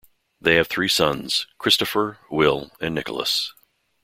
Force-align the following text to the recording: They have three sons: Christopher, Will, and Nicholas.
They 0.41 0.55
have 0.55 0.67
three 0.67 0.87
sons: 0.87 1.45
Christopher, 1.59 2.17
Will, 2.31 2.71
and 2.81 2.95
Nicholas. 2.95 3.53